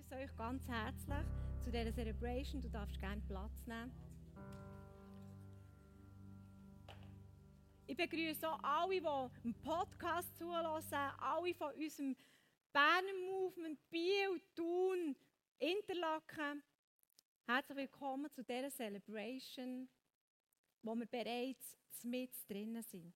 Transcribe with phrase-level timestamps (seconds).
[0.00, 1.26] begrüße euch ganz herzlich
[1.62, 2.62] zu dieser Celebration.
[2.62, 3.92] Du darfst gerne Platz nehmen.
[7.86, 12.16] Ich begrüße auch alle, die einen Podcast zulassen, alle von unserem
[12.72, 15.16] Berner Movement, Biel, Thun,
[15.58, 16.62] Interlaken.
[17.46, 19.88] Herzlich willkommen zu dieser Celebration,
[20.82, 23.12] wo wir bereits mit drinnen sind.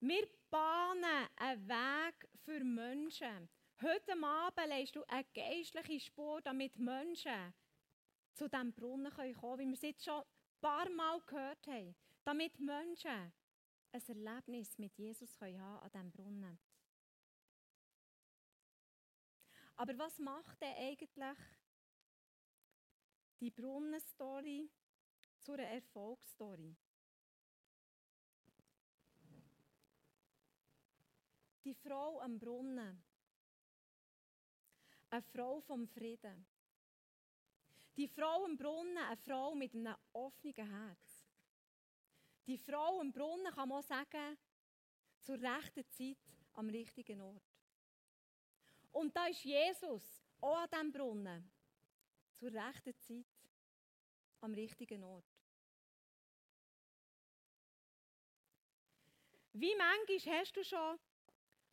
[0.00, 3.48] Wir bahnen einen Weg für Menschen.
[3.82, 7.52] Heute Abend leist du eine geistliche Spur, damit Menschen
[8.32, 11.94] zu diesem Brunnen kommen können, wie wir es jetzt schon ein paar Mal gehört haben.
[12.24, 13.32] Damit Menschen
[13.92, 16.58] ein Erlebnis mit Jesus haben an diesem Brunnen.
[19.74, 21.10] Aber was macht denn eigentlich
[23.40, 24.70] die Brunnenstory
[25.38, 26.74] zu einer Erfolgsstory?
[31.64, 33.04] Die Frau am Brunnen.
[35.16, 36.46] Eine Frau vom Frieden.
[37.96, 41.26] Die Frau am Brunnen, eine Frau mit einem offenen Herz.
[42.46, 44.36] Die Frau am Brunnen kann man sagen,
[45.22, 46.18] zur rechten Zeit
[46.52, 47.50] am richtigen Ort.
[48.92, 50.02] Und da ist Jesus
[50.42, 51.50] auch an diesem Brunnen
[52.34, 53.24] zur rechten Zeit
[54.42, 55.24] am richtigen Ort.
[59.54, 60.98] Wie manchmal hast du schon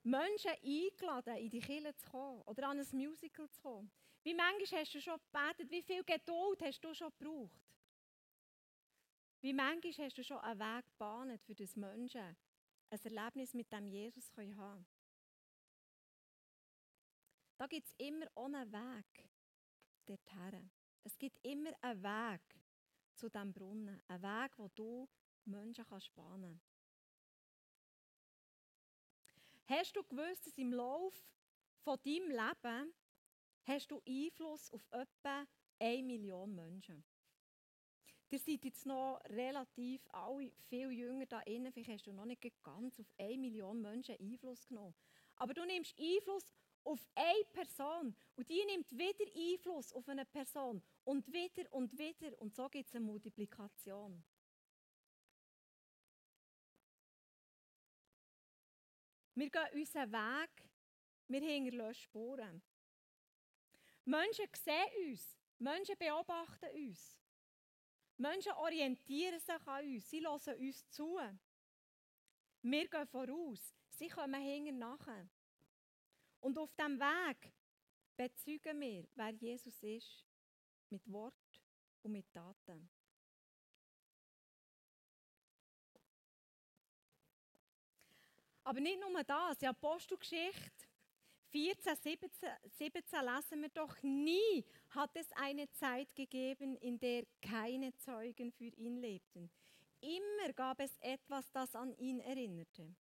[0.04, 3.92] Menschen eingeladen, in die Kirche zu kommen oder an ein Musical zu kommen?
[4.24, 5.72] Wie manchmal hast du schon gebetet?
[5.72, 7.74] Wie viel Geduld hast du schon gebraucht?
[9.42, 12.38] Wie manchmal hast du schon einen Weg gebahnt, für das Menschen
[12.90, 14.86] ein Erlebnis mit dem Jesus haben können?
[17.58, 19.30] Da gibt es immer einen Weg
[20.06, 20.72] dorthin.
[21.04, 22.42] Es gibt immer einen Weg
[23.16, 24.02] zu diesem Brunnen.
[24.08, 25.08] Einen Weg, wo du
[25.46, 26.62] Menschen kannst bahnen
[29.66, 31.14] Hast du gewusst, dass im Lauf
[31.84, 32.94] von deinem Leben
[33.64, 35.48] hast du Einfluss auf etwa
[35.80, 37.04] eine Million Menschen?
[38.30, 41.72] Ihr seid jetzt noch relativ alle viel jünger da innen.
[41.72, 44.96] Vielleicht hast du noch nicht ganz auf eine Million Menschen Einfluss genommen.
[45.38, 46.52] Aber du nimmst Einfluss
[46.84, 52.38] auf eine Person und die nimmt wieder Einfluss auf eine Person und wieder und wieder
[52.42, 54.24] und so gibt es eine Multiplikation.
[59.36, 60.70] Wir gehen unseren Weg,
[61.28, 62.62] wir hinterlassen Spuren.
[64.06, 67.20] Menschen sehen uns, Menschen beobachten uns.
[68.18, 71.20] Menschen orientieren sich an uns, sie hören uns zu.
[72.62, 75.28] Wir gehen voraus, sie kommen hinten nachher.
[76.40, 77.54] Und auf diesem Weg
[78.16, 80.26] bezeugen wir, wer Jesus ist,
[80.90, 81.34] mit Wort
[82.04, 82.90] und mit Taten.
[88.64, 90.88] Aber nicht nur das, die Apostelgeschichte
[91.54, 97.96] 14, 17, 17 lesen wir doch, nie hat es eine Zeit gegeben, in der keine
[97.98, 99.52] Zeugen für ihn lebten.
[100.02, 102.96] Immer gab es etwas, das an ihn erinnerte.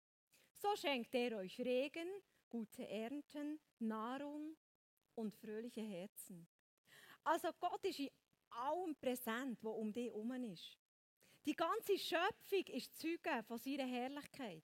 [0.52, 2.08] So schenkt er euch Regen,
[2.50, 4.54] gute Ernten, Nahrung
[5.14, 6.46] und fröhliche Herzen.
[7.24, 8.10] Also Gott ist in
[8.50, 10.76] allem präsent, wo um dich herum ist.
[11.46, 14.62] Die ganze Schöpfung ist Zeuge von seiner Herrlichkeit.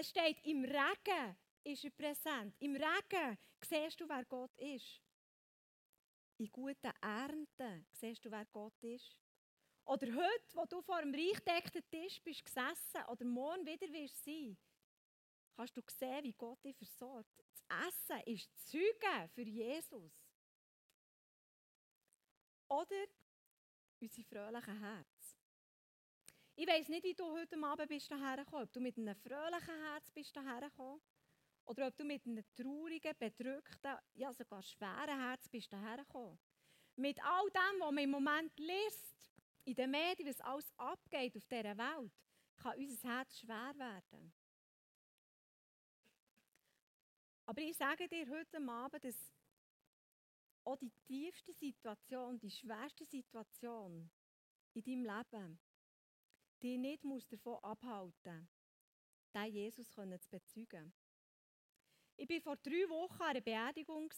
[0.00, 2.54] Es steht, im Regen ist er präsent.
[2.60, 5.02] Im Regen siehst du, wer Gott ist.
[6.36, 9.18] In guten Ernten siehst du, wer Gott ist.
[9.86, 14.56] Oder heute, wo du vor einem reichdeckten Tisch bist gesessen oder morgen wieder wirst sein,
[15.56, 17.44] kannst du sehen, wie Gott dich versorgt.
[17.68, 20.12] Das Essen ist Zeuge für Jesus.
[22.68, 23.04] Oder
[23.98, 25.17] unser fröhliches Herz.
[26.60, 30.10] Ich weiß nicht, wie du heute Abend bist hergekommen, ob du mit einem fröhlichen Herz
[30.10, 31.00] bist hergekommen
[31.66, 36.36] oder ob du mit einem traurigen, bedrückten, ja sogar schweren Herz bist hergekommen.
[36.96, 39.30] Mit all dem, was man im Moment liest,
[39.66, 42.12] in den Medien, was alles abgeht auf dieser Welt,
[42.56, 44.32] kann unser Herz schwer werden.
[47.46, 49.32] Aber ich sage dir heute Abend, dass
[50.64, 54.10] auch die tiefste Situation, die schwerste Situation
[54.74, 55.60] in deinem Leben,
[56.62, 58.48] dich nicht muss davon abhalten
[59.34, 60.92] diesen Jesus zu bezeugen.
[62.16, 64.12] Ich war vor drei Wochen an einer Beerdigung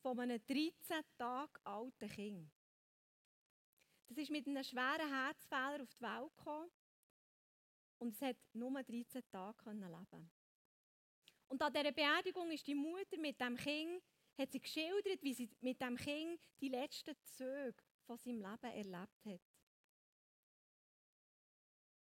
[0.00, 2.52] von einem 13 Tage alten Kind.
[4.06, 6.70] Das ist mit einem schweren Herzfehler auf die Welt gekommen
[7.98, 10.30] und es hat nur 13 Tage leben
[11.48, 14.02] und an dieser Beerdigung ist die Mutter mit dem Kind,
[14.36, 17.76] hat sie geschildert, wie sie mit dem Kind die letzten Züge
[18.06, 19.53] von seinem Leben erlebt hat.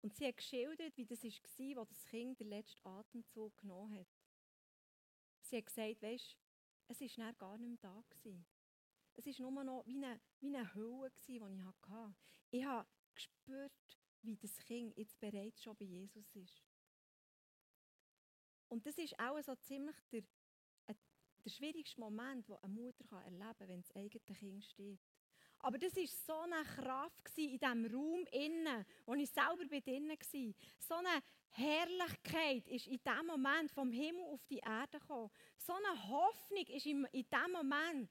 [0.05, 4.07] Und sie hat geschildert, wie das war, wo das Kind den letzten Atemzug genommen hat.
[5.41, 6.37] Sie hat gesagt, weißt
[6.89, 8.05] es war gar nicht mehr da.
[8.11, 8.45] Gewesen.
[9.15, 12.15] Es war nur noch wie eine, wie eine Hülle, die ich hatte.
[12.51, 13.73] Ich habe gespürt,
[14.21, 16.63] wie das Kind jetzt bereits schon bei Jesus ist.
[18.69, 20.23] Und das ist auch so ziemlich der,
[20.87, 20.95] äh,
[21.47, 25.01] der schwierigste Moment, den eine Mutter erleben kann, wenn das eigene Kind steht.
[25.65, 30.55] Aber das war so eine Kraft in diesem Raum innen, wo ich selber drinnen war.
[30.79, 31.23] So eine
[31.53, 35.31] Herrlichkeit ist in diesem Moment vom Himmel auf die Erde gekommen.
[35.57, 38.11] So eine Hoffnung ist in diesem Moment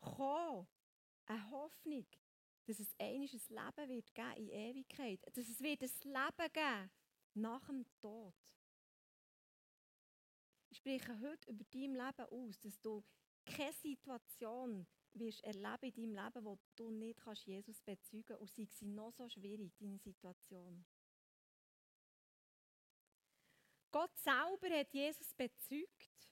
[0.00, 0.66] gekommen.
[1.26, 2.06] Eine Hoffnung,
[2.64, 5.20] dass es eines ein Leben wird geben in Ewigkeit.
[5.26, 6.90] Dass es wird ein Leben geben
[7.34, 8.34] nach dem Tod.
[10.70, 13.04] Ich spreche heute über dein Leben aus, dass du
[13.44, 14.86] keine Situation
[15.18, 18.86] wirst erleben in deinem Leben, wo du nicht kannst Jesus bezeugen kannst und sei sie
[18.86, 20.84] noch so schwierig, deine Situation.
[23.90, 26.28] Gott selber hat Jesus bezeugt.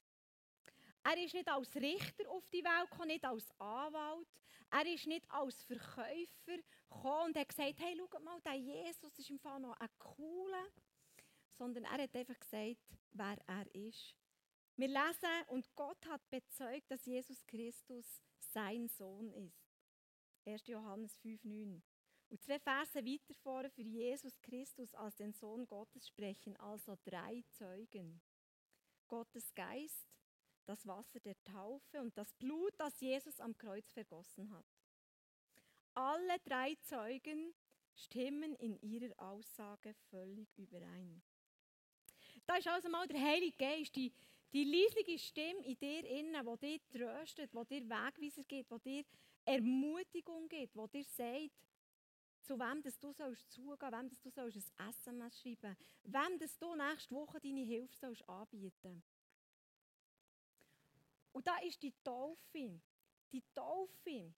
[1.03, 4.27] Er ist nicht als Richter auf die Welt gekommen, nicht als Anwalt.
[4.71, 6.57] Er ist nicht als Verkäufer
[6.91, 10.67] gekommen und hat gesagt, hey, schau mal, der Jesus ist im Fall noch ein cooler.
[11.57, 12.77] Sondern er hat einfach gesagt,
[13.13, 14.15] wer er ist.
[14.77, 18.21] Wir lesen, und Gott hat bezeugt, dass Jesus Christus
[18.57, 19.69] sein Sohn ist.
[20.47, 20.67] 1.
[20.69, 21.83] Johannes 5,9.
[22.31, 27.45] Und zwei Verse weiter vorne für Jesus Christus als den Sohn Gottes sprechen also drei
[27.51, 28.23] Zeugen.
[29.09, 30.09] Gottes Geist,
[30.65, 34.65] das Wasser der Taufe und das Blut, das Jesus am Kreuz vergossen hat.
[35.93, 37.55] Alle drei Zeugen
[37.95, 41.23] stimmen in ihrer Aussage völlig überein.
[42.47, 44.15] Da ist also mal der Heilige Geist, die,
[44.53, 49.05] die leisliche Stimme in dir innen, die dir tröstet, die dir Wegweiser gibt, die dir
[49.45, 51.67] Ermutigung gibt, die dir sagt,
[52.43, 56.59] zu wem dass du sollst zugehen, wem dass du sollst ein SMS schreiben, wem dass
[56.59, 59.03] du nächste Woche deine Hilfe sollst anbieten.
[61.33, 62.81] Und da ist die Taufe,
[63.33, 64.33] die Taufe,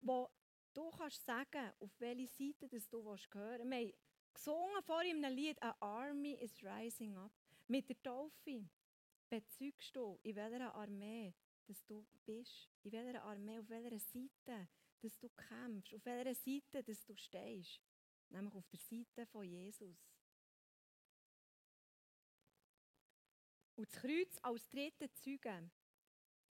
[0.00, 0.28] wo
[0.72, 3.70] du kannst sagen, auf welche Seite dass du hören willst.
[3.70, 3.92] Wir haben
[4.34, 7.30] gesungen vor einem Lied, «A army is rising up».
[7.68, 8.68] Mit der Taufe
[9.28, 11.34] bezeugst du, in welcher Armee
[11.66, 14.68] dass du bist, in welcher Armee, auf welcher Seite
[15.00, 17.80] dass du kämpfst, auf welcher Seite dass du stehst.
[18.30, 19.96] Nämlich auf der Seite von Jesus.
[23.76, 25.70] Und das Kreuz als dritte Zeuge,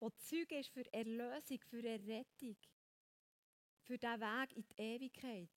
[0.01, 2.57] wo Zeuge ist für Erlösung, für Errettung,
[3.83, 5.51] für den Weg in die Ewigkeit,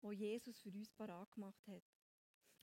[0.00, 1.91] wo Jesus für uns parat gemacht hat.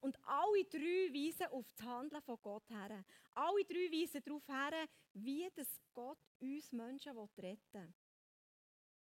[0.01, 3.03] Und alle drei weisen auf das Handeln von Gott her.
[3.33, 7.93] Alle drei weisen darauf her, wie das Gott uns Menschen retten will.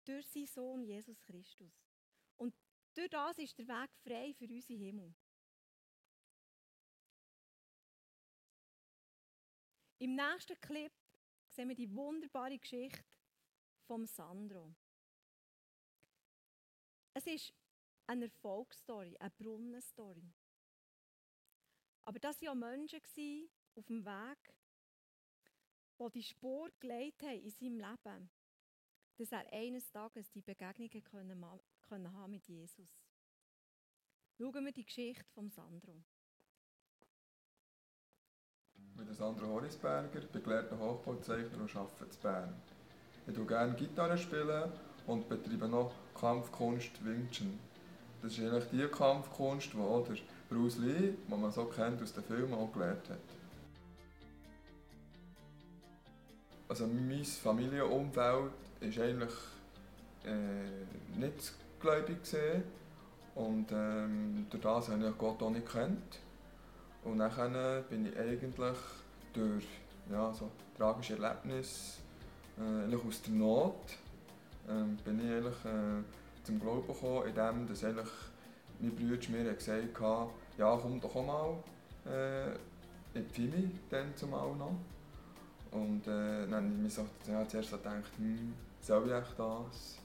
[0.06, 1.74] Durch seinen Sohn Jesus Christus.
[2.38, 2.56] Und
[2.94, 5.14] durch das ist der Weg frei für unseren Himmel.
[9.98, 10.94] Im nächsten Clip
[11.50, 13.04] sehen wir die wunderbare Geschichte
[13.86, 14.74] vom Sandro.
[17.14, 17.54] Es ist
[18.08, 20.32] eine Erfolgsstory, eine Brunnenstory.
[22.06, 23.02] Aber das waren ja Menschen
[23.76, 24.54] auf dem Weg,
[26.00, 28.30] die die Spur gelegt haben in seinem Leben,
[29.18, 31.44] dass er eines Tages die Begegnungen können,
[31.88, 33.04] können haben mit Jesus.
[34.38, 36.04] Schauen wir die Geschichte von Sandro.
[38.76, 42.62] Ich bin Sandro Horisberger, beglehrter Hochbauzeichner und arbeite in Bern.
[43.26, 44.72] Ich spiele gerne Gitarre
[45.08, 47.60] und betreibe noch Kampfkunst Wing Chun.
[48.26, 50.04] Das ist eigentlich die Kampfkunst, die auch
[50.50, 53.20] Bruce Lee, den man so kennt aus den Filmen, auch gelernt hat.
[56.68, 58.50] Also mein Familienumfeld war
[58.82, 59.30] eigentlich
[60.24, 62.64] äh, nicht gläubig gesehen
[63.36, 66.20] und ähm, durch das habe ich Gott auch nicht gekannt.
[67.04, 68.78] Und dann bin ich eigentlich
[69.34, 69.66] durch
[70.12, 72.00] ja, so tragische Erlebnisse,
[72.58, 73.76] äh, aus der Not,
[74.68, 78.10] äh, bin ich eigentlich äh, zum Glauben gekommen, indem dass eigentlich
[78.80, 81.58] mein Bruder mir gesagt hat, ja komm doch mal
[82.06, 82.52] äh,
[83.18, 84.76] in die Fimi, dann zumal noch.
[85.72, 89.98] Und äh, dann habe ich mir so, ja, zuerst so gedacht, hm, soll ich das?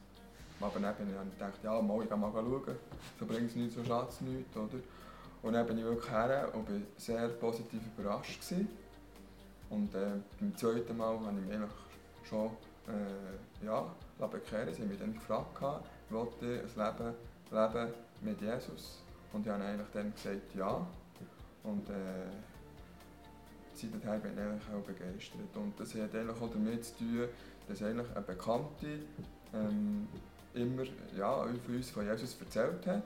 [0.60, 2.76] Aber dann habe ich gedacht, ja, mal, ich gehe mal schauen,
[3.18, 4.78] so bringt es nichts, so schadet es nichts, oder?
[5.42, 8.40] Und dann bin ich wirklich her und war sehr positiv überrascht.
[8.40, 8.68] Gewesen.
[9.70, 11.70] Und äh, beim zweiten Mal habe ich mich eigentlich
[12.28, 12.50] schon
[12.88, 13.86] äh, ja,
[14.26, 14.74] bekehren.
[14.74, 15.54] Sie haben mich dann gefragt,
[16.10, 17.14] wollte ich ein Leben
[17.50, 19.02] leben mit Jesus?
[19.32, 20.86] Und ich habe eigentlich dann gesagt, ja.
[21.62, 22.26] Und äh,
[23.74, 25.56] seither bin ich eigentlich auch begeistert.
[25.56, 27.28] Und das hat eigentlich auch damit zu tun,
[27.68, 28.98] dass eigentlich eine Bekannte
[29.54, 30.08] ähm,
[30.54, 30.82] immer
[31.16, 33.04] ja, von uns von Jesus erzählt hat.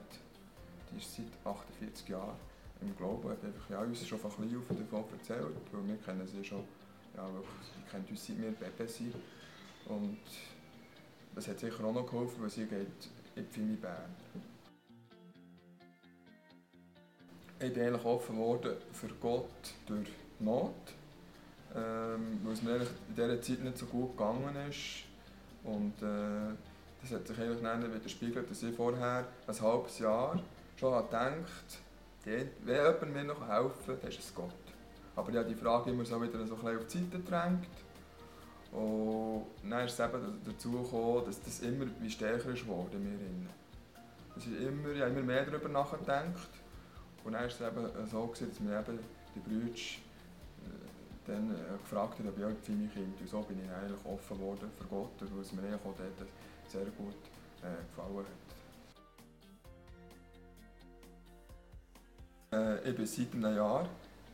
[0.91, 2.35] Die ist seit 48 Jahren
[2.81, 6.27] im Glauben, hat einfach, ja, uns schon von klein auf davon erzählt, weil wir kennen
[6.27, 6.63] sie schon
[7.15, 9.15] ja, wirklich, sie kennt uns seit wir Baby sind.
[11.35, 12.87] Das hat sicher auch noch geholfen, weil sie geht
[13.35, 14.15] in die Pfimi Bern.
[17.59, 20.73] Ich bin eigentlich offen geworden für Gott durch Not,
[21.75, 25.03] ähm, weil es mir eigentlich in dieser Zeit nicht so gut gegangen ist.
[25.63, 26.55] Und äh,
[27.01, 30.41] das hat sich eigentlich dann widerspiegelt, dass ich vorher ein halbes Jahr
[30.77, 31.79] schon gedacht
[32.25, 34.49] wenn jemand mir noch helfen kann, dann ist es Gott.
[35.15, 37.67] Aber ich habe die Frage immer so wieder so ein bisschen auf die Seite gedrängt.
[38.75, 43.17] Und dann ist es eben dazu gekommen, dass das immer wie stärker ist geworden mir.
[44.35, 46.49] Ist immer, ich habe immer mehr darüber nachgedacht.
[47.23, 48.99] Und dann war es eben so, gewesen, dass mir eben
[49.33, 49.77] die Brüder äh,
[51.25, 53.21] dann äh, gefragt haben, ob ich für mein Kind.
[53.21, 56.29] Und so bin ich eigentlich offen geworden für Gott, weil es mir eigentlich auch dort
[56.67, 57.15] sehr gut
[57.63, 58.25] äh, gefallen
[62.51, 62.79] hat.
[62.83, 63.87] Äh, ich bin seit einem Jahr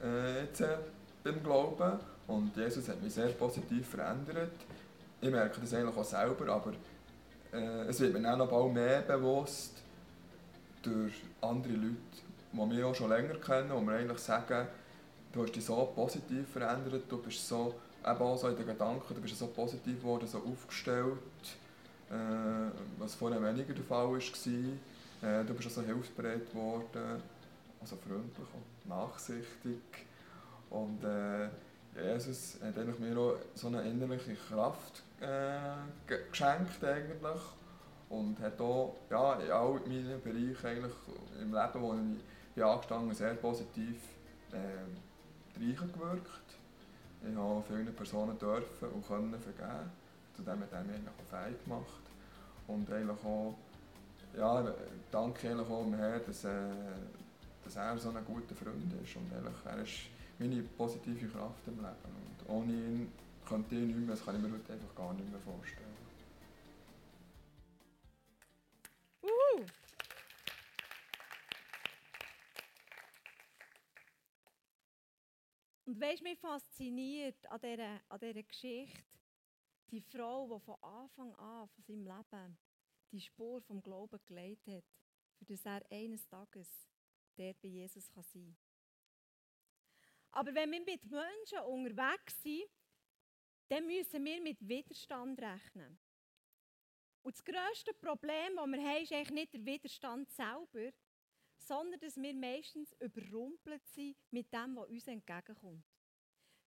[0.04, 0.78] äh, jetzt, äh,
[1.24, 4.52] beim Glauben und Jesus hat mich sehr positiv verändert.
[5.20, 6.74] Ich merke das eigentlich auch selber, aber
[7.54, 9.74] äh, es wird mir auch noch mehr bewusst
[10.82, 11.96] durch andere Leute,
[12.54, 14.68] die wir auch schon länger kennen, wo wir eigentlich sagen,
[15.32, 19.14] du hast dich so positiv verändert, du bist so, eben auch so in den Gedanken,
[19.14, 21.18] du bist so positiv geworden, so aufgestellt,
[22.10, 24.18] äh, was vorher weniger der Fall war.
[24.18, 27.22] Äh, du bist auch so hilfsbereit geworden,
[27.80, 29.82] also freundlich und nachsichtig.
[30.70, 31.48] Und äh,
[31.96, 35.76] Jesus hat mir auch so eine innerliche Kraft äh,
[36.08, 37.42] geschenkt eigentlich
[38.10, 40.92] und hat auch ja, in all meinen Bereichen
[41.42, 43.98] im Leben, wo ich bin angestanden, sehr positiv
[44.52, 46.42] äh, reingewirkt.
[47.30, 49.92] Ich habe vielen Personen dürfen und können vergeben.
[50.36, 52.02] Zudem hat er mich eigentlich auch fähig gemacht.
[52.68, 53.56] Und eigentlich auch,
[54.36, 54.74] ja,
[55.12, 56.50] danke eigentlich auch dem Herrn, dass, äh,
[57.64, 59.16] dass er so ein guter Freund ist.
[59.16, 61.90] Und eigentlich, er ist meine positive Kraft im Leben.
[62.16, 63.14] Und ohne ihn
[63.46, 65.96] könnte ich nicht mehr, das kann ich mir heute einfach gar nicht mehr vorstellen.
[69.22, 69.66] Uh.
[75.86, 79.04] Und weißt du, mich fasziniert an dieser, an dieser Geschichte
[79.92, 82.58] die Frau, die von Anfang an von seinem Leben
[83.12, 84.86] die Spur vom Glauben gelegt hat,
[85.38, 86.88] für das er eines Tages
[87.38, 88.71] der bei Jesus sein kann.
[90.32, 92.70] Aber wenn wir mit Menschen unterwegs sind,
[93.70, 95.98] dann müssen wir mit Widerstand rechnen.
[97.24, 100.92] Und das grösste Problem, das wir haben, ist eigentlich nicht der Widerstand selber,
[101.58, 105.86] sondern dass wir meistens überrumpelt sind mit dem, was uns entgegenkommt.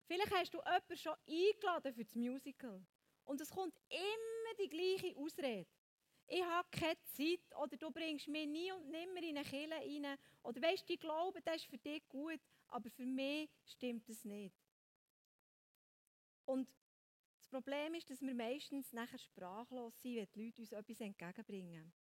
[0.07, 2.85] Vielleicht hast du jemanden schon eingeladen für das Musical
[3.25, 5.71] und es kommt immer die gleiche Ausrede.
[6.27, 10.19] Ich habe keine Zeit oder du bringst mich nie und nimmer in eine Kille rein.
[10.43, 12.41] Oder weißt ich glaube, das ist für dich gut,
[12.73, 14.57] aber für mich stimmt das nicht.
[16.45, 16.69] Und
[17.37, 21.93] das Problem ist, dass wir meistens nachher sprachlos sind, wenn die Leute uns etwas entgegenbringen.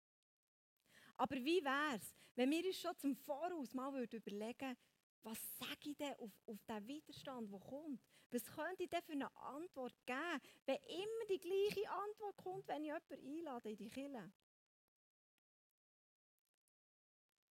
[1.16, 4.76] Aber wie wäre es, wenn wir uns schon zum Voraus mal überlegen
[5.22, 8.00] was sage ich denn auf, auf den Widerstand, der kommt?
[8.30, 12.84] Was könnte ich denn für eine Antwort geben, wenn immer die gleiche Antwort kommt, wenn
[12.84, 14.32] ich jemanden einlade in die Kille?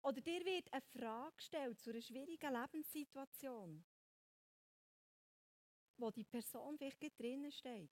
[0.06, 3.84] Oder dir wird eine Frage gestellt zu einer schwierigen Lebenssituation,
[5.98, 7.90] wo die Person vielleicht drinnen steht.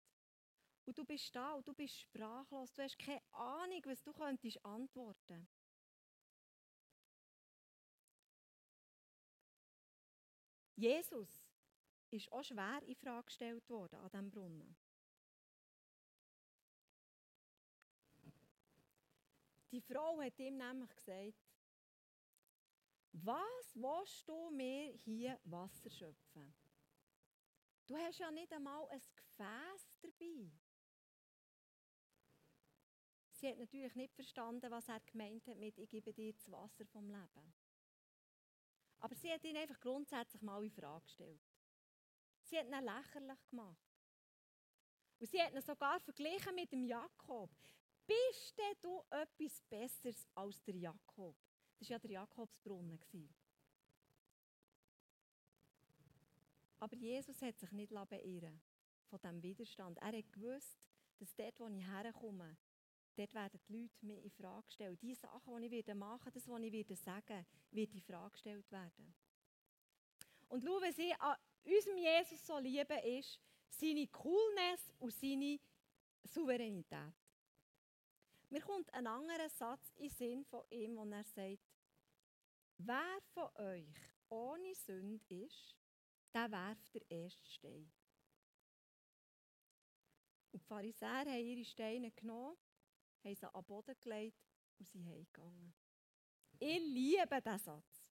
[0.86, 4.64] Und du bist da und du bist sprachlos, du hast keine Ahnung, was du könntest
[4.64, 5.48] antworten.
[10.74, 11.46] Jesus
[12.10, 14.76] ist auch schwer in Frage gestellt worden an diesem Brunnen.
[19.70, 21.59] Die Frau hat ihm nämlich gesagt,
[23.12, 26.54] was willst du mir hier Wasser schöpfen?
[27.86, 30.50] Du hast ja nicht einmal ein Gefäß dabei.
[33.32, 36.84] Sie hat natürlich nicht verstanden, was er gemeint hat mit, ich gebe dir das Wasser
[36.86, 37.54] vom Leben.
[39.00, 41.40] Aber sie hat ihn einfach grundsätzlich mal in Frage gestellt.
[42.42, 43.90] Sie hat ihn lächerlich gemacht.
[45.18, 47.50] Und sie hat ihn sogar verglichen mit dem Jakob.
[48.06, 51.36] Bist denn du etwas Besseres als der Jakob?
[51.80, 53.00] Das war ja der Jakobsbrunnen.
[56.78, 58.60] Aber Jesus hat sich nicht beirren
[59.08, 59.98] von diesem Widerstand.
[59.98, 62.56] Er hat gewusst, dass dort, wo ich herkomme,
[63.16, 64.98] dort werden die Leute mir in Frage stellen.
[65.00, 68.70] Die Sachen, die ich machen werde, das, was ich sagen werde, wird in Frage gestellt
[68.70, 69.14] werden.
[70.48, 75.58] Und schau, was ich an unserem Jesus so liebe, ist seine Coolness und seine
[76.24, 77.14] Souveränität.
[78.50, 81.69] Mir kommt ein anderer Satz in den Sinn von ihm, wo er sagt,
[82.86, 83.94] wer von euch
[84.28, 85.76] ohne Sünde ist,
[86.34, 87.92] der werft der erste Stein.
[90.52, 92.56] Und die Pharisäer haben ihre Steine genommen,
[93.24, 94.40] haben sie an den Boden gelegt
[94.78, 95.74] und sind heimgegangen.
[96.58, 98.10] Ich liebe diesen Satz.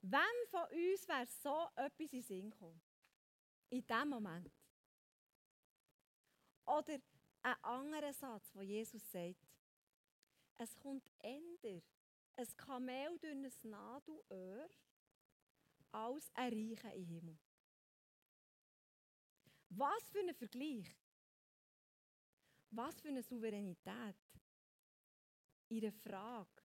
[0.00, 2.80] Wem von uns wäre so etwas in den Sinn gekommen?
[3.70, 4.52] In diesem Moment.
[6.64, 6.98] Oder
[7.42, 9.46] ein anderer Satz, wo Jesus sagt,
[10.56, 11.80] es kommt änder
[12.38, 14.70] ein Kamel durch ein Nadelöhr
[15.90, 17.38] als ein Reicher im Himmel.
[19.70, 20.96] Was für ein Vergleich!
[22.70, 24.16] Was für eine Souveränität
[25.70, 26.62] einer Frage,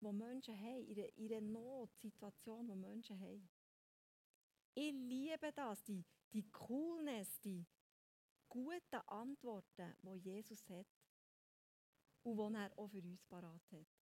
[0.00, 3.48] die Menschen haben, einer Notsituation, die Menschen haben.
[4.74, 7.66] Ich liebe das, die, die Coolness, die
[8.48, 10.86] guten Antworten, die Jesus hat
[12.22, 14.03] und die er auch für uns parat hat.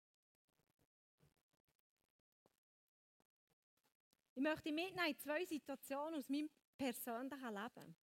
[4.34, 7.96] Ich möchte mitnehmen zwei Situationen aus meinem persönlichen Leben.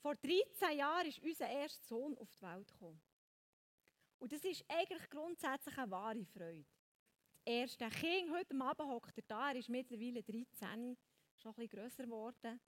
[0.00, 3.00] Vor 13 Jahren ist unser erster Sohn auf die Welt gekommen.
[4.18, 6.66] Und das ist eigentlich grundsätzlich eine wahre Freude.
[7.34, 10.96] Das erste Kind, heute Abend hockt er da, er ist mittlerweile 13,
[11.36, 12.60] schon ein bisschen grösser geworden.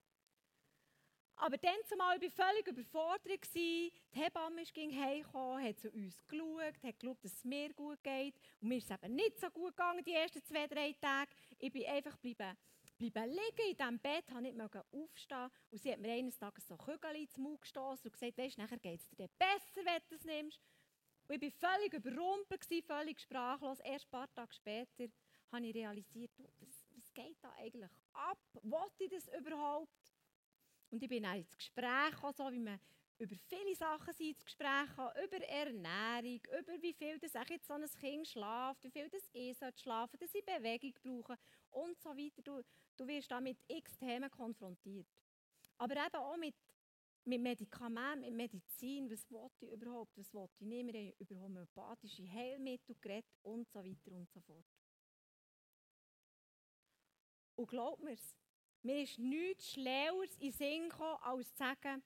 [1.41, 3.55] Aber dann zumal war ich völlig überfordert.
[3.55, 8.35] Die Hebamme ging heimgekommen, hat zu uns geschaut, hat geschaut, dass es mir gut geht.
[8.61, 11.31] Und mir ist es eben nicht so gut gegangen, die ersten zwei, drei Tage.
[11.61, 16.01] Ich bin einfach geblieben, geblieben liegen in diesem Bett, habe nicht aufstehen Und sie hat
[16.01, 19.29] mir eines Tages so Kügel ins Mund gestoßen und gesagt, weißt, nachher geht es dir
[19.39, 20.61] besser, wenn du es nimmst.
[21.29, 23.79] Und ich war völlig überrumpelt, völlig sprachlos.
[23.81, 25.05] Erst ein paar Tage später
[25.53, 28.39] habe ich realisiert, was, was geht da eigentlich ab?
[28.63, 30.08] Wollte ich das überhaupt?
[30.91, 32.81] Und ich bin auch ins Gespräch gekommen, so wie man
[33.19, 37.85] über viele Sachen ins Gespräch kann, über Ernährung, über wie viel das jetzt so ein
[38.01, 41.37] Kind schläft, wie viel das ich schlafen dass sie Bewegung brauchen
[41.71, 42.43] und so weiter.
[42.43, 42.63] Du,
[42.97, 45.09] du wirst da mit x Themen konfrontiert.
[45.79, 46.55] Aber eben auch mit,
[47.25, 50.93] mit Medikamenten, mit Medizin, was wollte ich überhaupt, was wollte ich nicht.
[50.93, 54.65] Wir haben über homöopathische Heilmittel geredet und so weiter und so fort.
[57.57, 58.37] Und glaubt mir's,
[58.89, 62.03] mir ist nichts Schlaueres in den Sinn gekommen, als zu sagen,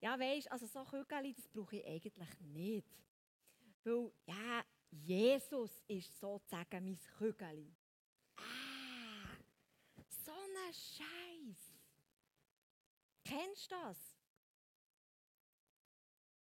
[0.00, 2.86] ja weisst, also so Kügel, das brauche ich eigentlich nicht.
[3.82, 7.74] Weil, ja, Jesus ist sozusagen mein Kügel.
[8.36, 9.36] Ah,
[10.08, 11.74] so ein Scheiß.
[13.24, 14.16] Kennst du das?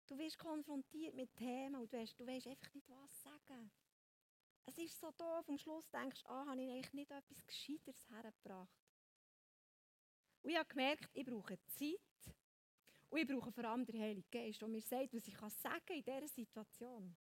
[0.08, 3.70] Du wirst konfrontiert mit Themen und du weißt, du weißt einfach nicht, was sagen.
[4.64, 8.04] Es ist so doof, am Schluss denkst du, ah, habe ich eigentlich nicht etwas Gescheiteres
[8.10, 8.85] hergebracht.
[10.46, 12.36] Und ich habe gemerkt, ich brauche Zeit.
[13.10, 15.96] Und ich brauche vor allem den Heiligen Geist, der mir sagt, was ich sagen kann
[15.96, 17.16] in dieser Situation.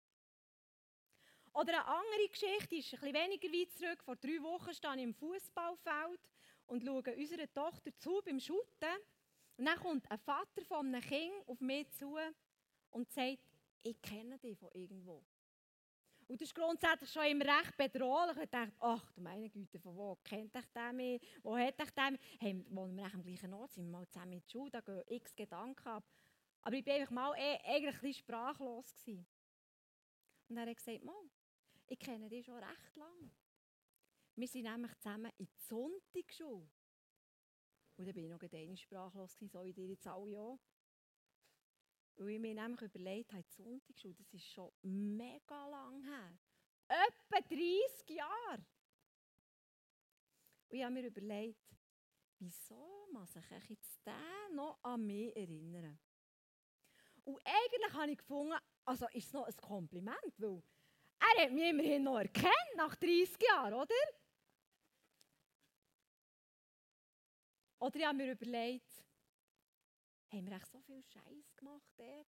[1.54, 4.02] Oder eine andere Geschichte ist ein bisschen weniger weit zurück.
[4.04, 6.20] Vor drei Wochen stehe ich im Fußballfeld
[6.66, 8.94] und schaue unserer Tochter zu beim Schutten.
[9.56, 12.18] Und dann kommt ein Vater von einem Kind auf mich zu
[12.90, 13.38] und sagt,
[13.84, 15.24] ich kenne dich von irgendwo.
[16.34, 18.36] Und das ist grundsätzlich schon immer recht bedrohlich.
[18.42, 21.22] Ich dachte, ach du meine Güte, von wo kennt ich den mich?
[21.44, 22.20] Wo hat ich den mich?
[22.40, 23.70] Hey, wohnen wir am gleichen Ort?
[23.70, 24.68] Sind wir mal zusammen in die Schule?
[24.68, 26.02] Da gehen x Gedanken ab.
[26.62, 28.96] Aber ich war einfach mal eh, eigentlich ein bisschen sprachlos.
[28.96, 29.24] Gewesen.
[30.48, 31.30] Und er hat gesagt, Mal,
[31.86, 33.30] ich kenne dich schon recht lange.
[34.34, 36.68] Wir sind nämlich zusammen in die Sonntagsschule.
[37.96, 40.58] Und dann war ich noch einmal sprachlos, gewesen, so wie ihr jetzt alle auch.
[42.16, 46.38] Weil ich mir nämlich überlegt habe, die Sonntagsschule, das ist schon mega lang her.
[46.88, 48.64] Etwa 30 Jahre.
[50.68, 51.60] Und ich habe mir überlegt,
[52.38, 55.98] wieso muss ich jetzt den noch an mich erinnern?
[57.24, 60.62] Und eigentlich habe ich gefunden, also ist es noch ein Kompliment, weil
[61.18, 63.94] er hat mich immerhin noch erkannt, nach 30 Jahren, oder?
[67.78, 69.03] Oder ich habe mir überlegt,
[70.34, 72.26] haben wir echt so viel Scheiß gemacht dort,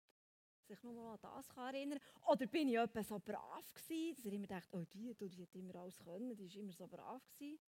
[0.67, 1.99] dass ich nur mal an das kann erinnern?
[2.27, 5.43] Oder bin ich etwa so brav gewesen, dass ich immer dachte, oh die, die, die
[5.43, 7.59] hat immer alles können, die war immer so brav gewesen?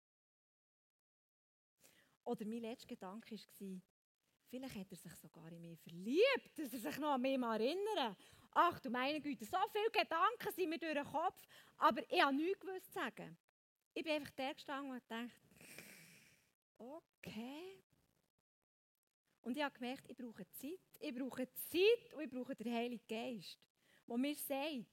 [2.23, 3.81] Oder mein letzter Gedanke war,
[4.47, 7.59] vielleicht hat er sich sogar in mich verliebt, dass er sich noch an mich mal
[7.59, 8.17] erinnert.
[8.51, 11.45] Ach du meine Güte, so viele Gedanken sind mir durch den Kopf,
[11.77, 13.37] aber ich habe nichts gewusst zu sagen.
[13.93, 15.31] Ich bin einfach da gestanden und dachte,
[16.77, 17.84] okay,
[19.45, 20.79] und ich habe gemerkt, ich brauche Zeit.
[20.99, 23.59] Ich brauche Zeit und ich brauche den Heiligen Geist,
[24.07, 24.85] der mir sagt,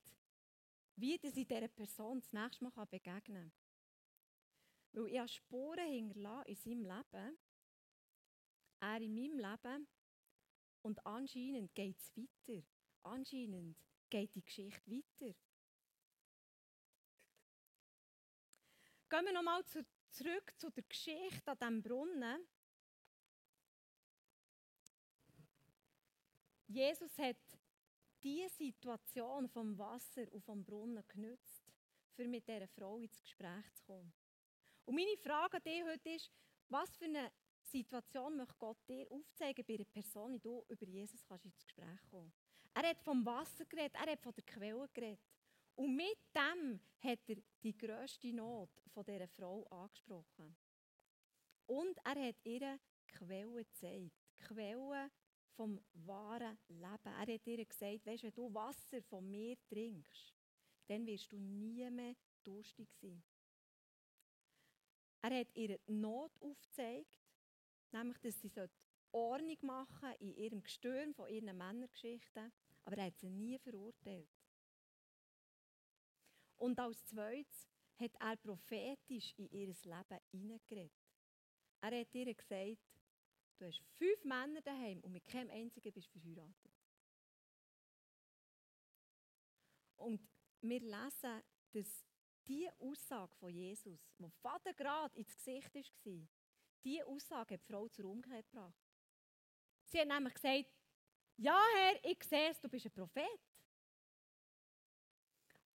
[0.97, 3.53] wie ich dieser Person das nächste Mal begegnen kann.
[4.93, 7.39] Weil ich habe Spuren hinterlassen in seinem Leben,
[8.81, 9.89] er in meinem Leben
[10.83, 12.63] und anscheinend geht es weiter.
[13.05, 13.79] Anscheinend
[14.11, 15.35] geht die Geschichte weiter.
[19.09, 22.47] Gehen wir nochmal zu, zurück zu der Geschichte an diesem Brunnen.
[26.73, 27.37] Jesus hat
[28.23, 31.71] diese Situation vom Wasser und vom Brunnen genützt,
[32.15, 34.13] für mit dieser Frau ins Gespräch zu kommen.
[34.87, 36.31] Und meine Frage an dich heute ist,
[36.69, 37.31] was für eine
[37.63, 42.01] Situation möchte Gott dir aufzeigen bei einer Person, die du über Jesus kannst ins Gespräch
[42.11, 42.33] kommen
[42.75, 45.21] Er hat vom Wasser geredet, er hat von der Quelle geredet.
[45.75, 50.57] Und mit dem hat er die grösste Not von dieser Frau angesprochen.
[51.67, 54.17] Und er hat ihr Quelle gezeigt.
[54.41, 55.11] Quelle
[55.57, 57.01] vom wahren Leben.
[57.05, 60.35] Er hat ihr gesagt, weißt, wenn du Wasser von mir trinkst,
[60.89, 63.23] dann wirst du nie mehr durstig sein.
[65.23, 67.21] Er hat ihr Not aufgezeigt,
[67.93, 68.51] nämlich, dass sie
[69.13, 72.53] Ordnung machen in ihrem Gestürm von ihren Männergeschichten,
[72.85, 74.31] aber er hat sie nie verurteilt.
[76.57, 80.93] Und als zweites hat er prophetisch in ihr Leben hineingeredet.
[81.81, 82.79] Er hat ihr gesagt,
[83.59, 86.73] du hast fünf Männer daheim und mit keinem einzigen bist du verheiratet.
[89.97, 90.21] Und
[90.61, 92.05] wir lesen, dass
[92.47, 96.29] diese Aussage von Jesus, die Vater gerade ins Gesicht war,
[96.85, 98.75] diese Aussage hat die Frau zur Umkehr gebracht.
[99.85, 100.67] Sie hat nämlich gesagt,
[101.37, 103.52] ja Herr, ich sehe es, du bist ein Prophet.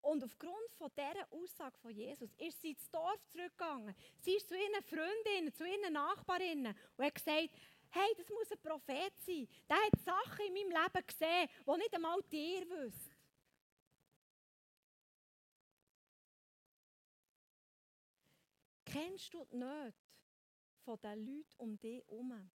[0.01, 3.95] Und aufgrund von dieser Aussage von Jesus ist sie ins Dorf zurückgegangen.
[4.21, 7.51] Sie ist zu ihren Freundinnen, zu ihren Nachbarinnen und hat gesagt,
[7.91, 9.49] hey, das muss ein Prophet sein.
[9.69, 13.17] Der hat Sachen in meinem Leben gesehen, die nicht einmal dir wisst.
[18.85, 19.95] Kennst du die Nöte
[20.85, 22.51] von den Leuten um dich herum?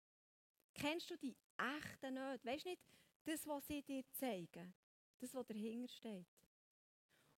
[0.73, 2.45] Kennst du die echten Nöte?
[2.47, 2.83] Weißt du nicht,
[3.25, 4.75] das, was sie dir zeigen,
[5.19, 6.27] das, was dahinter steht?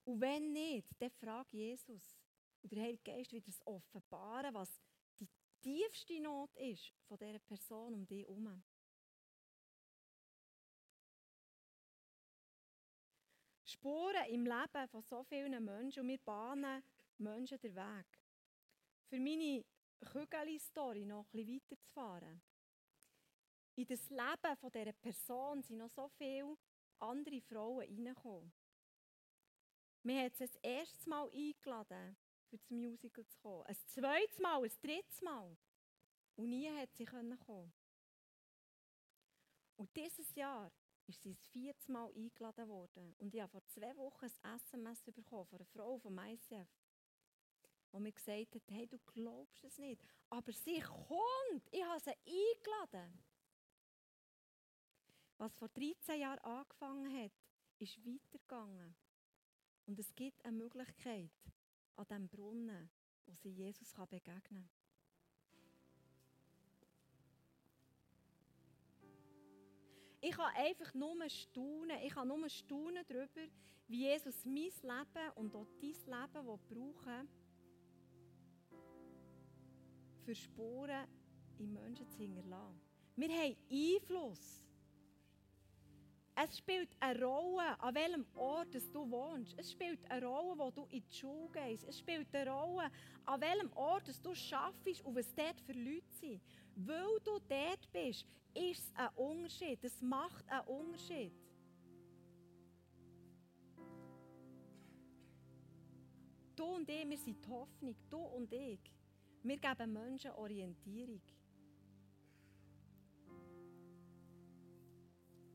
[0.04, 2.16] Und wenn nicht, dann frag Jesus.
[2.62, 4.80] Und der Heilige Geist wird es offenbaren, was
[5.18, 5.28] die
[5.60, 8.62] tiefste Not ist von dieser Person um dich herum.
[13.64, 16.82] Spuren im Leben von so vielen Menschen und wir bahnen
[17.18, 18.06] Menschen den Weg.
[19.08, 19.64] Für meine
[20.00, 22.42] Kügeli-Story noch ein bisschen weiterzufahren.
[23.76, 26.56] In das Leben dieser Person sind noch so viele
[26.98, 28.52] andere Frauen reingekommen.
[30.04, 32.16] Wir haben sie das erste Mal eingeladen,
[32.48, 33.64] für das Musical zu kommen.
[33.66, 35.56] Ein zweites Mal, ein drittes Mal.
[36.36, 37.38] Und nie hat sie kommen
[39.76, 40.72] Und dieses Jahr
[41.06, 43.14] ist sie das vierte Mal eingeladen worden.
[43.18, 46.68] Und ich habe vor zwei Wochen ein SMS bekommen von einer Frau vom ICF,
[47.92, 52.10] die mir gesagt hat, hey, du glaubst es nicht, aber sie kommt, ich habe sie
[52.10, 53.22] eingeladen.
[55.38, 57.32] Was vor 13 Jahren angefangen hat,
[57.78, 58.96] ist weitergegangen.
[59.86, 61.30] Und es gibt eine Möglichkeit
[61.96, 62.90] an diesem Brunnen,
[63.26, 64.68] wo sie Jesus begegnen kann.
[70.20, 71.98] Ich kann einfach nur staunen.
[72.04, 73.42] Ich kann nur staunen darüber,
[73.88, 77.28] wie Jesus mein Leben und auch dein Leben brauchen
[80.24, 81.08] für Spuren
[81.58, 82.80] in Menschen zu hinterlassen.
[83.16, 84.64] Wir haben Einfluss.
[86.34, 89.54] Es spielt eine Rolle, an welchem Ort du wohnst.
[89.58, 91.84] Es spielt eine Rolle, wo du in die Schule gehst.
[91.84, 92.90] Es spielt eine Rolle,
[93.26, 96.40] an welchem Ort du schaffst und was dort für Leute sind.
[96.74, 99.84] Weil du dort bist, ist es ein Unterschied.
[99.84, 101.32] Es macht einen Unterschied.
[106.56, 107.96] Du und ich, wir sind die Hoffnung.
[108.08, 108.80] Du und ich.
[109.42, 111.20] Wir geben Menschen Orientierung.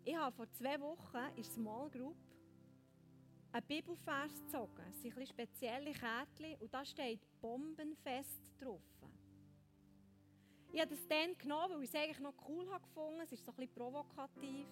[0.07, 2.15] Ich habe vor zwei Wochen in Small Group
[3.51, 4.81] einen Bibelvers gezogen.
[4.89, 8.81] Es sind ein spezielle Kärtchen und da steht Bombenfest drauf.
[10.71, 13.51] Ich habe das dann genommen, weil ich es eigentlich noch cool gefunden Es ist so
[13.51, 14.65] ein bisschen provokativ.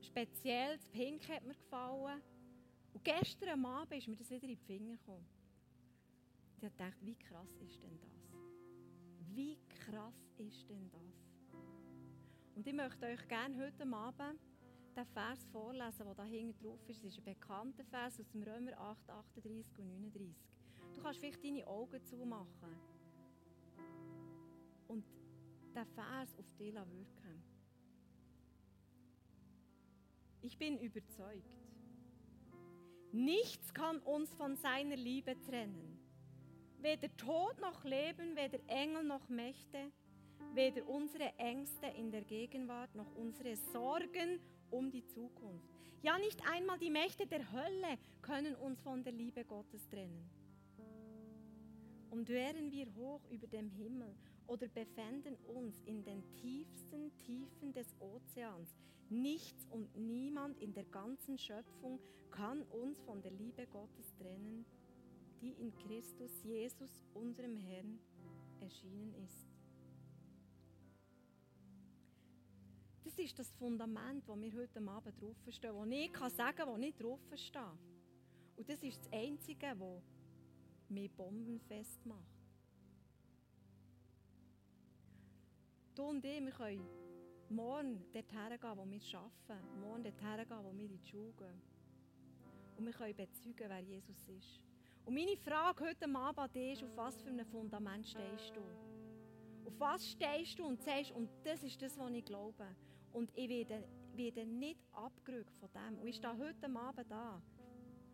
[0.00, 2.20] Speziell, das Pink hat mir gefallen.
[2.94, 5.28] Und gestern Abend ist mir das wieder in die Finger gekommen.
[6.56, 9.36] Ich habe gedacht, wie krass ist denn das?
[9.36, 11.26] Wie krass ist denn das?
[12.56, 14.40] Und ich möchte euch gerne heute Abend
[14.96, 17.04] den Vers vorlesen, der da hinten drauf ist.
[17.04, 20.34] Es ist ein bekannter Vers aus dem Römer 8, 38 und 39.
[20.94, 22.80] Du kannst vielleicht deine Augen zumachen
[24.88, 25.04] und
[25.74, 27.42] den Vers auf dich wirken.
[30.40, 31.60] Ich bin überzeugt,
[33.12, 35.98] nichts kann uns von seiner Liebe trennen.
[36.80, 39.92] Weder Tod noch Leben, weder Engel noch Mächte,
[40.56, 44.40] weder unsere Ängste in der Gegenwart noch unsere Sorgen
[44.70, 45.68] um die Zukunft.
[46.02, 50.28] Ja, nicht einmal die Mächte der Hölle können uns von der Liebe Gottes trennen.
[52.10, 54.14] Und wären wir hoch über dem Himmel
[54.46, 58.74] oder befänden uns in den tiefsten Tiefen des Ozeans,
[59.08, 62.00] Nichts und niemand in der ganzen Schöpfung
[62.32, 64.66] kann uns von der Liebe Gottes trennen,
[65.40, 68.00] die in Christus Jesus, unserem Herrn,
[68.60, 69.55] erschienen ist.
[73.06, 76.76] Das ist das Fundament, wo wir heute Abend draufstehen, wo ich kann sagen kann, wo
[76.76, 77.78] ich draufstehe.
[78.56, 80.02] Und das ist das Einzige, was
[80.88, 82.18] mich bombenfest macht.
[85.94, 86.84] Du und ich, wir können
[87.48, 91.62] morgen dorthin gehen, wo wir arbeiten, morgen dorthin gehen, wo wir in die Schule gehen.
[92.76, 94.60] Und wir können bezeugen, wer Jesus ist.
[95.04, 98.62] Und meine Frage heute Abend an dich ist, auf was für einem Fundament stehst du?
[99.64, 102.66] Auf was stehst du und sagst, und das ist das, was ich glaube.
[103.16, 103.82] Und ich werde,
[104.14, 105.98] werde nicht abgerückt von dem.
[105.98, 107.40] Und ich stehe heute Abend da.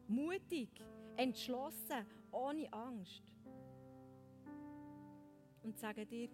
[0.06, 0.68] Mutig,
[1.16, 3.20] entschlossen, ohne Angst.
[5.64, 6.28] Und sage dir,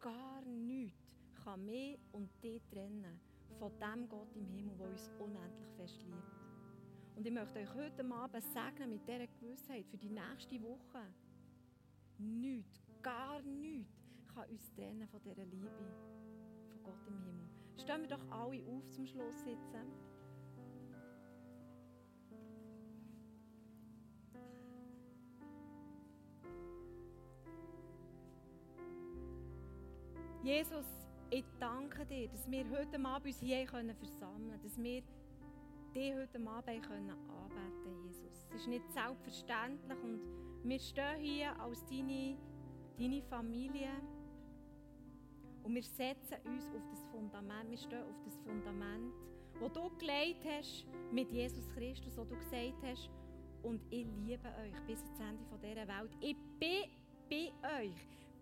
[0.00, 3.20] gar nichts kann mich und dich trennen
[3.58, 6.32] von dem Gott im Himmel, der uns unendlich fest liebt.
[7.16, 11.12] Und ich möchte euch heute Abend segnen mit dieser Gewissheit für die nächste Woche.
[12.16, 13.92] Nichts, gar nichts
[14.34, 15.68] kann uns trennen von dieser Liebe
[16.70, 17.43] von Gott im Himmel.
[17.76, 19.92] Stehen wir doch alle auf zum Schluss sitzen.
[30.44, 30.84] Jesus,
[31.30, 35.02] ich danke dir, dass wir heute Abend uns hier versammeln können, dass wir
[35.94, 38.44] dich heute Abend können anbeten Jesus.
[38.50, 40.20] Es ist nicht selbstverständlich und
[40.62, 42.36] wir stehen hier als deine,
[42.98, 43.88] deine Familie
[45.64, 49.12] und wir setzen uns auf das Fundament, wir stehen auf das Fundament,
[49.58, 53.10] wo du gelegt hast mit Jesus Christus, wo du gesagt hast,
[53.62, 56.10] und ich liebe euch bis ans Ende dieser Welt.
[56.20, 56.84] Ich bin
[57.30, 57.50] bei
[57.80, 57.94] euch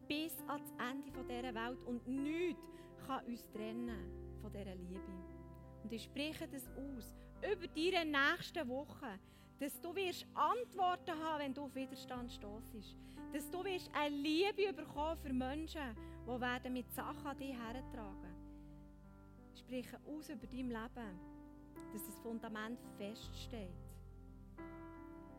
[0.08, 2.60] bis ans Ende dieser Welt und nichts
[3.06, 5.00] kann uns trennen von dieser Liebe.
[5.84, 9.18] Und ich spreche das aus über deine nächsten Wochen,
[9.60, 12.96] dass du wirst Antworten haben, wenn du auf Widerstand stoßest.
[13.32, 18.34] Dass du wirst eine Liebe bekommen für Menschen, die werden mit Sachen an dich hertragen.
[19.54, 21.18] Spreche aus über dein Leben,
[21.92, 23.70] dass das Fundament feststeht.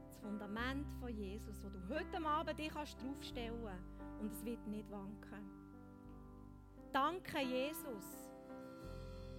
[0.08, 4.90] Das Fundament von Jesus, wo du heute Abend dich draufstellen kannst und es wird nicht
[4.92, 5.64] wanken.
[6.92, 8.06] Danke, Jesus,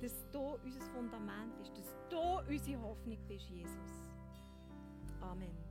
[0.01, 4.11] dass du unser Fundament bist, dass du unsere Hoffnung bist, Jesus.
[5.21, 5.64] Amen.